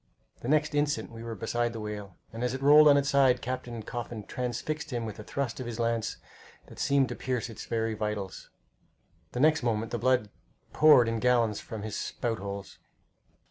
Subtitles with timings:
[0.39, 3.39] The next instant we were beside the whale, and as it rolled on its side
[3.39, 6.17] Captain Coffin transfixed him with a thrust of his lance
[6.65, 8.49] that seemed to pierce his very vitals.
[9.33, 10.31] The next moment the blood
[10.73, 12.79] poured in gallons from his spout holes.